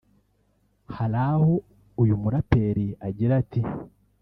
Hari 0.95 1.17
aho 1.29 1.51
uyu 2.01 2.15
muraperi 2.21 2.87
agira 3.07 3.33
ati 3.41 3.61